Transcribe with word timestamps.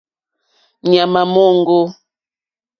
Ŋměmà 0.83 1.21
móŋɡô. 1.33 1.79